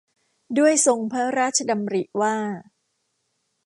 [0.57, 2.37] ด้วยทรงพระราชดำริว่า